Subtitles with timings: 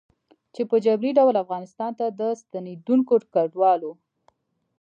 [0.53, 3.91] چې په جبري ډول افغانستان ته د ستنېدونکو کډوالو